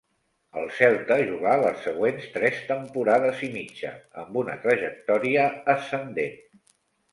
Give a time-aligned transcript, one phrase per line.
[0.59, 3.93] Al Celta jugà les següents tres temporades i mitja
[4.25, 5.47] amb una trajectòria
[5.79, 6.61] ascendent.